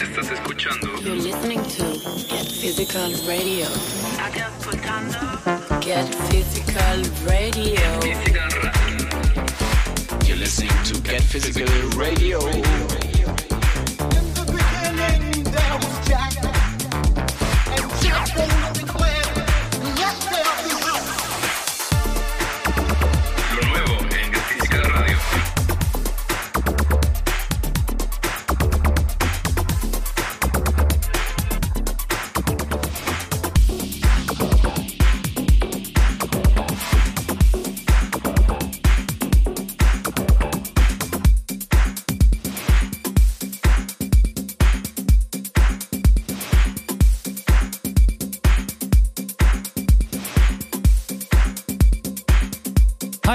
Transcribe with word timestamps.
Estás 0.00 0.30
escuchando 0.30 0.86
You're 1.00 1.16
listening 1.16 1.62
to 1.62 1.98
Get 2.28 2.46
Physical 2.46 3.12
Radio. 3.26 3.66
Estás 3.66 4.52
escuchando 4.60 5.18
Get 5.80 6.14
Physical 6.28 7.02
Radio. 7.24 8.00
Physical 8.02 8.48
Radio. 8.60 9.16
You're 10.26 10.38
listening 10.38 10.70
to 10.84 11.00
Get 11.00 11.22
Physical 11.22 11.66
Radio. 11.98 12.40
Lo 12.40 12.52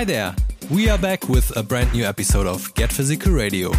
Hi 0.01 0.05
there! 0.05 0.35
We 0.71 0.89
are 0.89 0.97
back 0.97 1.29
with 1.29 1.55
a 1.55 1.61
brand 1.61 1.93
new 1.93 2.05
episode 2.05 2.47
of 2.47 2.73
Get 2.73 2.91
Physical 2.91 3.33
Radio. 3.33 3.71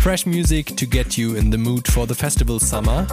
Fresh 0.00 0.24
music 0.24 0.68
to 0.68 0.86
get 0.86 1.18
you 1.18 1.36
in 1.36 1.50
the 1.50 1.58
mood 1.58 1.86
for 1.86 2.06
the 2.06 2.14
festival 2.14 2.58
summer. 2.58 3.06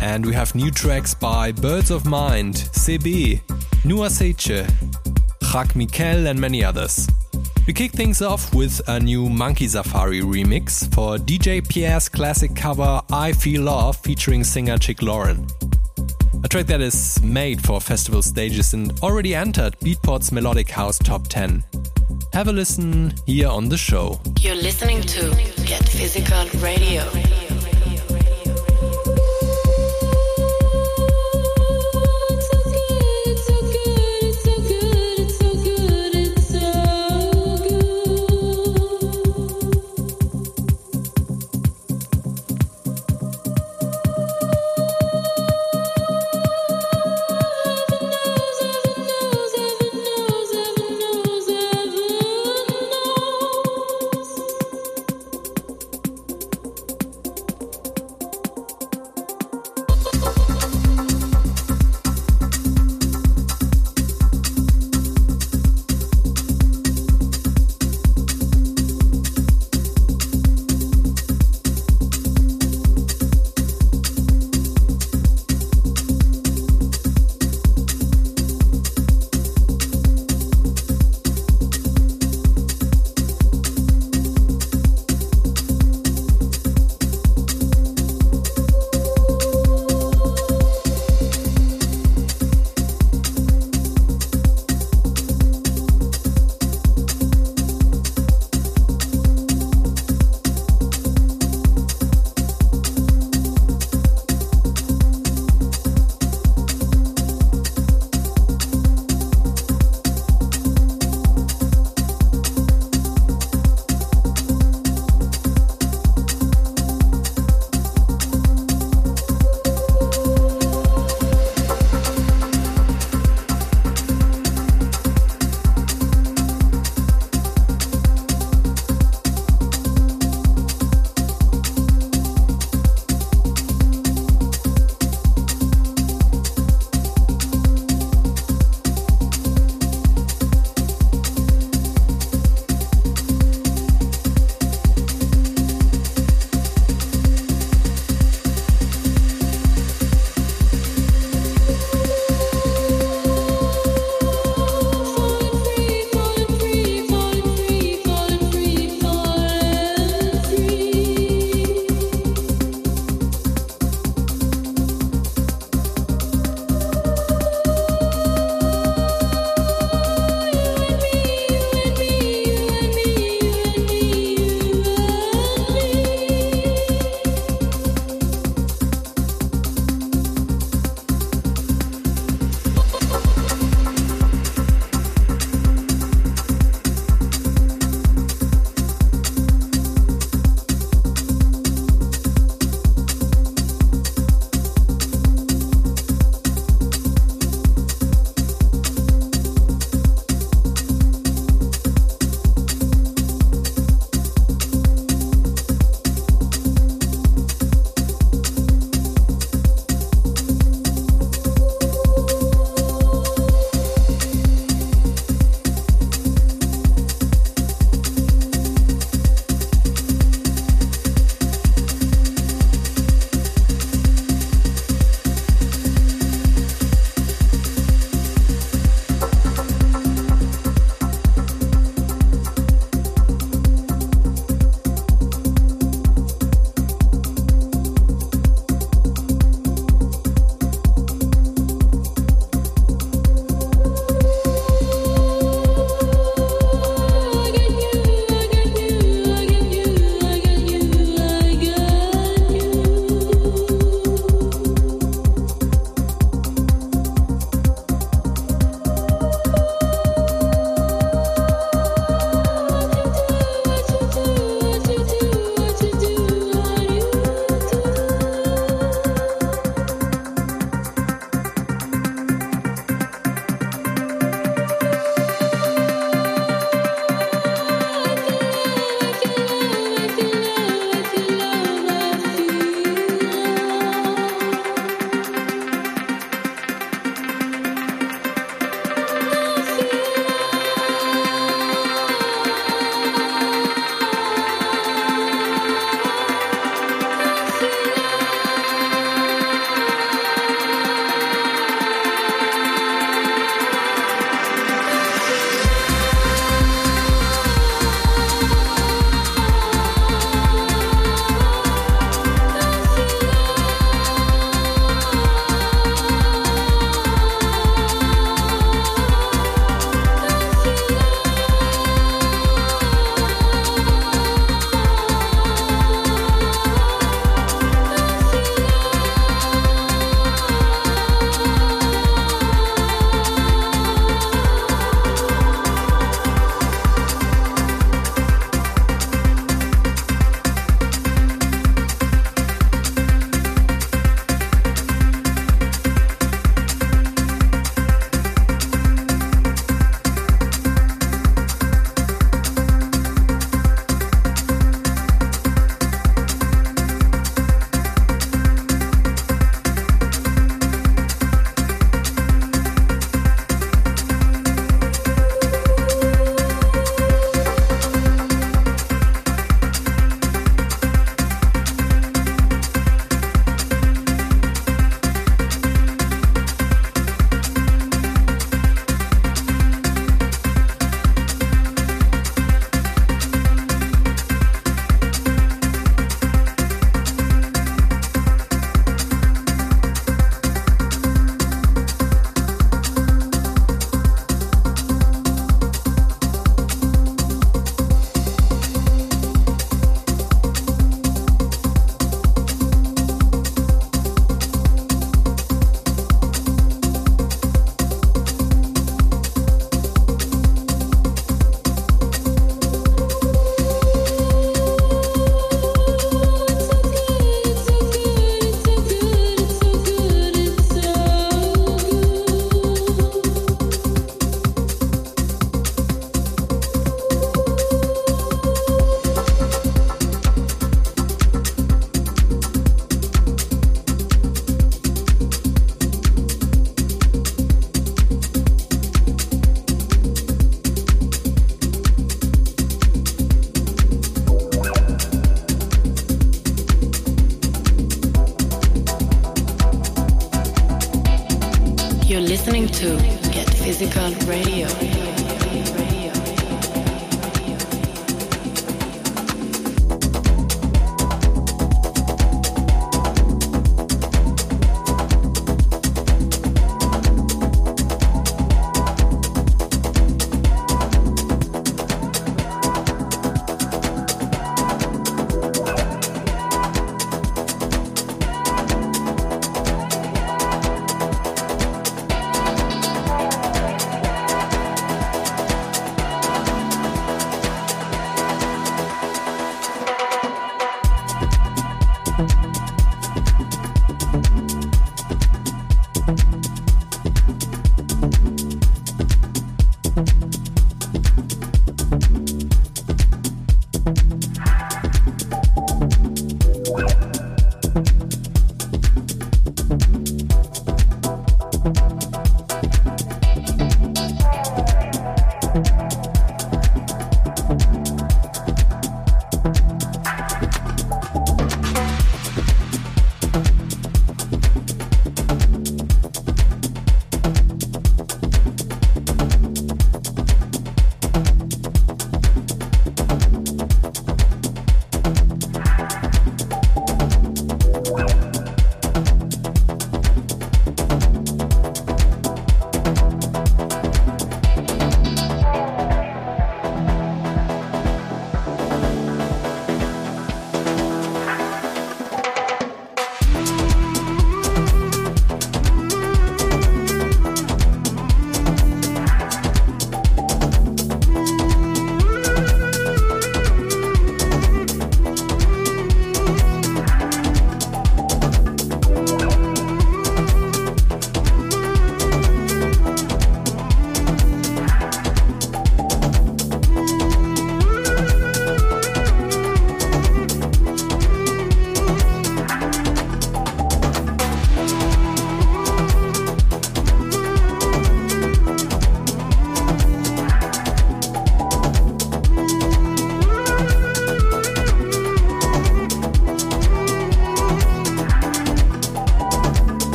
And 0.00 0.24
we 0.24 0.32
have 0.32 0.54
new 0.54 0.70
tracks 0.70 1.12
by 1.12 1.52
Birds 1.52 1.90
of 1.90 2.06
Mind, 2.06 2.54
CB, 2.54 3.42
Nua 3.84 4.08
Seiche, 4.08 4.66
Chak 5.52 5.76
Mikel, 5.76 6.26
and 6.26 6.40
many 6.40 6.64
others. 6.64 7.06
We 7.66 7.74
kick 7.74 7.92
things 7.92 8.22
off 8.22 8.54
with 8.54 8.80
a 8.88 8.98
new 8.98 9.28
Monkey 9.28 9.68
Safari 9.68 10.22
remix 10.22 10.90
for 10.94 11.18
DJ 11.18 11.60
Pierre's 11.68 12.08
classic 12.08 12.56
cover 12.56 13.02
I 13.12 13.32
Feel 13.32 13.64
Love 13.64 13.98
featuring 13.98 14.42
singer 14.42 14.78
Chick 14.78 15.02
Lauren. 15.02 15.46
A 16.46 16.48
track 16.48 16.66
that 16.66 16.80
is 16.80 17.20
made 17.24 17.60
for 17.60 17.80
festival 17.80 18.22
stages 18.22 18.72
and 18.72 18.96
already 19.00 19.34
entered 19.34 19.76
Beatport's 19.80 20.30
Melodic 20.30 20.70
House 20.70 20.96
Top 20.96 21.26
10. 21.26 21.64
Have 22.32 22.46
a 22.46 22.52
listen 22.52 23.12
here 23.26 23.48
on 23.48 23.68
the 23.68 23.76
show. 23.76 24.20
You're 24.38 24.54
listening 24.54 25.00
to 25.00 25.30
Get 25.64 25.88
Physical 25.88 26.46
Radio. 26.60 27.02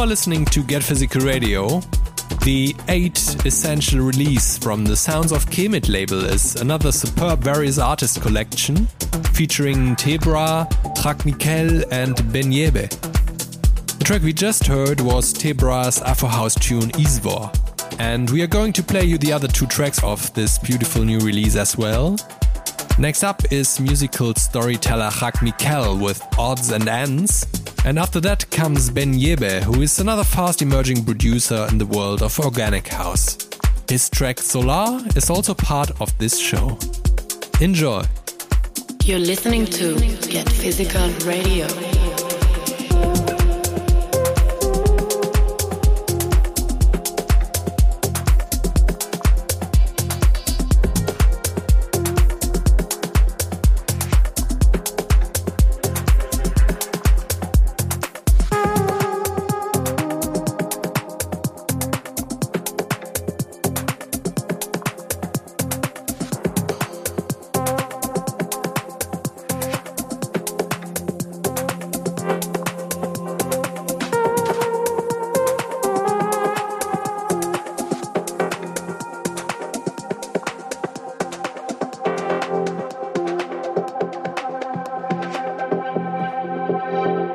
Are 0.00 0.06
listening 0.06 0.46
to 0.46 0.62
Get 0.62 0.82
Physical 0.82 1.20
Radio. 1.20 1.80
The 2.42 2.74
8 2.88 3.44
Essential 3.44 4.00
release 4.00 4.56
from 4.56 4.82
the 4.82 4.96
Sounds 4.96 5.30
of 5.30 5.44
Kemet 5.46 5.90
label 5.90 6.24
is 6.24 6.56
another 6.56 6.90
superb 6.90 7.40
various 7.40 7.76
artist 7.76 8.22
collection 8.22 8.86
featuring 9.34 9.94
Tebra, 9.96 10.66
Traknikel, 10.96 11.84
and 11.92 12.16
Ben 12.32 12.50
Yebe. 12.50 12.88
The 13.98 14.04
track 14.04 14.22
we 14.22 14.32
just 14.32 14.66
heard 14.66 15.02
was 15.02 15.34
Tebra's 15.34 16.00
Afro 16.00 16.30
House 16.30 16.54
tune 16.54 16.90
Izvor. 16.92 17.52
And 17.98 18.30
we 18.30 18.40
are 18.42 18.46
going 18.46 18.72
to 18.74 18.82
play 18.82 19.04
you 19.04 19.18
the 19.18 19.34
other 19.34 19.48
two 19.48 19.66
tracks 19.66 20.02
of 20.02 20.32
this 20.32 20.58
beautiful 20.58 21.04
new 21.04 21.18
release 21.18 21.56
as 21.56 21.76
well. 21.76 22.16
Next 22.98 23.22
up 23.22 23.42
is 23.52 23.78
musical 23.78 24.34
storyteller 24.34 25.10
Chak 25.10 25.42
Mikel 25.42 25.98
with 25.98 26.26
Odds 26.38 26.70
and 26.70 26.88
Ends. 26.88 27.59
And 27.84 27.98
after 27.98 28.20
that 28.20 28.50
comes 28.50 28.90
Ben 28.90 29.14
Yebe, 29.14 29.62
who 29.62 29.80
is 29.80 29.98
another 29.98 30.24
fast 30.24 30.60
emerging 30.60 31.04
producer 31.04 31.66
in 31.70 31.78
the 31.78 31.86
world 31.86 32.22
of 32.22 32.38
organic 32.38 32.88
house. 32.88 33.38
His 33.88 34.10
track 34.10 34.38
Solar 34.38 35.00
is 35.16 35.30
also 35.30 35.54
part 35.54 35.90
of 36.00 36.16
this 36.18 36.38
show. 36.38 36.78
Enjoy! 37.60 38.04
You're 39.04 39.18
listening 39.18 39.64
to 39.66 39.98
Get 40.28 40.48
Physical 40.48 41.08
Radio. 41.26 41.89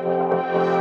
Música 0.03 0.74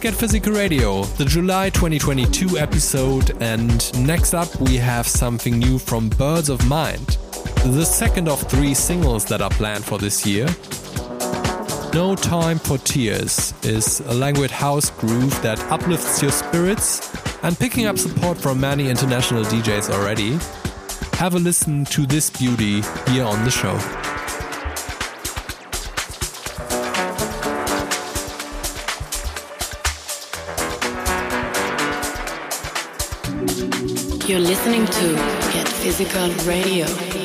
Get 0.00 0.14
Physical 0.14 0.52
Radio, 0.52 1.02
the 1.02 1.24
July 1.24 1.70
2022 1.70 2.56
episode, 2.56 3.36
and 3.42 4.06
next 4.06 4.32
up 4.32 4.48
we 4.60 4.76
have 4.76 5.08
something 5.08 5.58
new 5.58 5.76
from 5.76 6.08
Birds 6.10 6.48
of 6.48 6.64
Mind, 6.68 7.18
the 7.64 7.84
second 7.84 8.28
of 8.28 8.40
three 8.42 8.74
singles 8.74 9.24
that 9.24 9.40
are 9.40 9.50
planned 9.50 9.84
for 9.84 9.98
this 9.98 10.24
year. 10.24 10.46
No 11.92 12.14
Time 12.14 12.58
for 12.60 12.78
Tears 12.78 13.52
is 13.64 13.98
a 14.00 14.14
languid 14.14 14.52
house 14.52 14.90
groove 14.90 15.42
that 15.42 15.58
uplifts 15.64 16.22
your 16.22 16.30
spirits 16.30 17.12
and 17.42 17.58
picking 17.58 17.86
up 17.86 17.98
support 17.98 18.38
from 18.38 18.60
many 18.60 18.88
international 18.88 19.42
DJs 19.44 19.90
already. 19.90 20.38
Have 21.18 21.34
a 21.34 21.40
listen 21.40 21.84
to 21.86 22.06
this 22.06 22.30
beauty 22.30 22.82
here 23.10 23.24
on 23.24 23.44
the 23.44 23.50
show. 23.50 23.97
You're 34.28 34.40
listening 34.40 34.84
to 34.84 35.14
Get 35.54 35.66
Physical 35.66 36.28
Radio. 36.44 37.17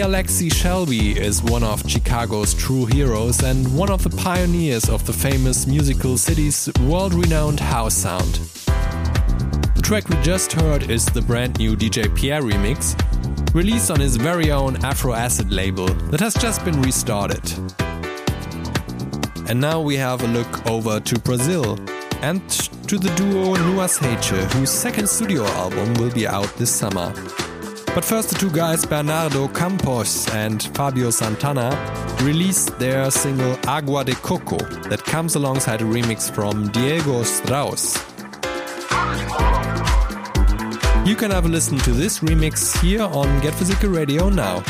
Alexi 0.00 0.52
Shelby 0.52 1.18
is 1.18 1.42
one 1.42 1.62
of 1.62 1.88
Chicago's 1.88 2.54
true 2.54 2.86
heroes 2.86 3.42
and 3.42 3.76
one 3.76 3.90
of 3.90 4.02
the 4.02 4.16
pioneers 4.16 4.88
of 4.88 5.04
the 5.06 5.12
famous 5.12 5.66
musical 5.66 6.16
city's 6.16 6.70
world 6.82 7.12
renowned 7.12 7.60
house 7.60 7.94
sound. 7.94 8.34
The 9.74 9.82
track 9.82 10.08
we 10.08 10.16
just 10.22 10.52
heard 10.52 10.90
is 10.90 11.04
the 11.06 11.20
brand 11.20 11.58
new 11.58 11.76
DJ 11.76 12.14
Pierre 12.14 12.42
remix, 12.42 12.94
released 13.54 13.90
on 13.90 14.00
his 14.00 14.16
very 14.16 14.50
own 14.50 14.76
Afro 14.84 15.14
Acid 15.14 15.52
label 15.52 15.86
that 16.10 16.20
has 16.20 16.34
just 16.34 16.64
been 16.64 16.80
restarted. 16.80 17.52
And 19.48 19.60
now 19.60 19.80
we 19.80 19.96
have 19.96 20.22
a 20.22 20.28
look 20.28 20.66
over 20.66 21.00
to 21.00 21.18
Brazil 21.18 21.78
and 22.22 22.48
to 22.88 22.98
the 22.98 23.12
duo 23.16 23.56
Nuas 23.56 23.98
Heiche, 23.98 24.52
whose 24.52 24.70
second 24.70 25.08
studio 25.08 25.44
album 25.44 25.92
will 25.94 26.12
be 26.12 26.26
out 26.26 26.48
this 26.56 26.70
summer. 26.70 27.12
But 27.94 28.06
first, 28.06 28.30
the 28.30 28.36
two 28.36 28.50
guys 28.50 28.86
Bernardo 28.86 29.48
Campos 29.48 30.26
and 30.30 30.62
Fabio 30.74 31.10
Santana 31.10 31.70
released 32.22 32.78
their 32.78 33.10
single 33.10 33.58
Agua 33.68 34.02
de 34.02 34.14
Coco 34.14 34.56
that 34.88 35.04
comes 35.04 35.34
alongside 35.34 35.82
a 35.82 35.84
remix 35.84 36.30
from 36.30 36.68
Diego 36.68 37.22
Strauss. 37.22 37.96
You 41.06 41.16
can 41.16 41.30
have 41.30 41.44
a 41.44 41.48
listen 41.48 41.76
to 41.80 41.90
this 41.92 42.20
remix 42.20 42.80
here 42.80 43.02
on 43.02 43.40
Get 43.40 43.52
Physical 43.54 43.90
Radio 43.90 44.30
now. 44.30 44.62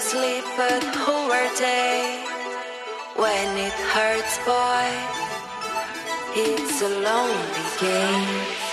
sleep, 0.00 0.44
but 0.56 0.82
who 0.82 1.12
are 1.12 1.56
they? 1.56 2.24
When 3.16 3.56
it 3.58 3.72
hurts, 3.94 4.38
boy, 4.44 4.86
it's 6.34 6.82
a 6.82 6.88
lonely 6.88 7.64
game. 7.80 8.63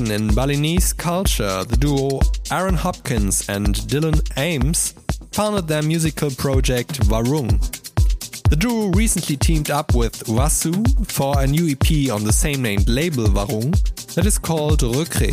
In 0.00 0.34
Balinese 0.34 0.92
culture, 0.92 1.62
the 1.64 1.76
duo 1.76 2.18
Aaron 2.50 2.74
Hopkins 2.74 3.48
and 3.48 3.76
Dylan 3.76 4.20
Ames 4.36 4.92
founded 5.30 5.68
their 5.68 5.82
musical 5.82 6.30
project 6.30 7.00
Warung. 7.08 7.60
The 8.48 8.56
duo 8.56 8.88
recently 8.88 9.36
teamed 9.36 9.70
up 9.70 9.94
with 9.94 10.24
Wasu 10.24 10.74
for 11.10 11.40
a 11.40 11.46
new 11.46 11.68
EP 11.68 12.10
on 12.12 12.24
the 12.24 12.32
same 12.32 12.60
named 12.60 12.88
label 12.88 13.24
Warung 13.24 13.70
that 14.14 14.26
is 14.26 14.38
called 14.38 14.80
Recre. 14.80 15.32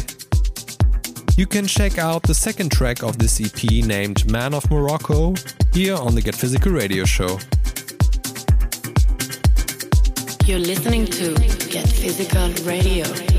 You 1.38 1.48
can 1.48 1.66
check 1.66 1.98
out 1.98 2.24
the 2.24 2.36
second 2.36 2.72
track 2.72 3.04
of 3.04 3.18
this 3.18 3.42
EP 3.42 3.64
named 3.86 4.30
Man 4.32 4.54
of 4.54 4.70
Morocco 4.70 5.34
here 5.74 5.96
on 5.96 6.14
the 6.14 6.22
Get 6.22 6.36
Physical 6.36 6.72
radio 6.72 7.04
show. 7.06 7.40
You're 10.46 10.60
listening 10.60 11.08
to 11.08 11.34
Get 11.70 11.88
Physical 11.88 12.50
Radio. 12.64 13.31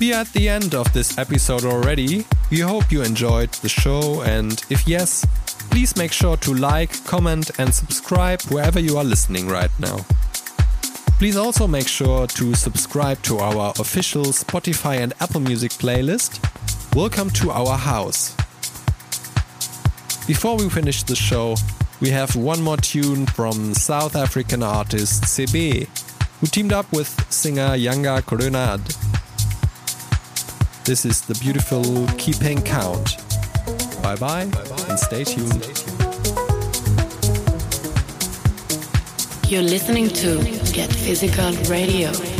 We 0.00 0.14
are 0.14 0.22
at 0.22 0.32
the 0.32 0.48
end 0.48 0.74
of 0.74 0.90
this 0.94 1.18
episode 1.18 1.66
already. 1.66 2.24
We 2.50 2.60
hope 2.60 2.90
you 2.90 3.02
enjoyed 3.02 3.50
the 3.50 3.68
show, 3.68 4.22
and 4.22 4.52
if 4.70 4.88
yes, 4.88 5.26
please 5.70 5.94
make 5.94 6.10
sure 6.10 6.38
to 6.38 6.54
like, 6.54 7.04
comment, 7.04 7.50
and 7.58 7.74
subscribe 7.74 8.40
wherever 8.44 8.80
you 8.80 8.96
are 8.96 9.04
listening 9.04 9.46
right 9.46 9.70
now. 9.78 9.98
Please 11.18 11.36
also 11.36 11.66
make 11.66 11.86
sure 11.86 12.26
to 12.28 12.54
subscribe 12.54 13.20
to 13.24 13.40
our 13.40 13.74
official 13.78 14.24
Spotify 14.24 15.00
and 15.00 15.12
Apple 15.20 15.42
Music 15.42 15.72
playlist. 15.72 16.40
Welcome 16.96 17.28
to 17.32 17.50
our 17.50 17.76
house. 17.76 18.34
Before 20.26 20.56
we 20.56 20.70
finish 20.70 21.02
the 21.02 21.14
show, 21.14 21.56
we 22.00 22.08
have 22.08 22.34
one 22.36 22.62
more 22.62 22.78
tune 22.78 23.26
from 23.26 23.74
South 23.74 24.16
African 24.16 24.62
artist 24.62 25.24
CB, 25.24 25.88
who 26.40 26.46
teamed 26.46 26.72
up 26.72 26.90
with 26.90 27.30
singer 27.30 27.76
Yanga 27.76 28.22
Coronad. 28.22 28.99
This 30.84 31.04
is 31.04 31.20
the 31.20 31.34
beautiful 31.34 32.06
Keeping 32.18 32.60
Count. 32.62 33.16
Bye 34.02 34.16
bye 34.16 34.44
and 34.88 34.98
stay 34.98 35.24
tuned. 35.24 35.62
You're 39.48 39.62
listening 39.62 40.08
to 40.08 40.38
Get 40.72 40.92
Physical 40.92 41.52
Radio. 41.68 42.39